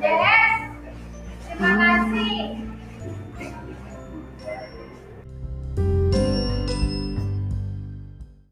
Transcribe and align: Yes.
Yes. 0.00 0.63